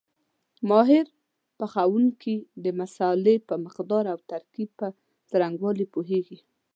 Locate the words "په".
3.47-3.55, 4.79-4.87